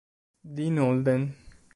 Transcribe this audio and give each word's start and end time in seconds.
Dean 0.55 0.81
Holden 0.81 1.21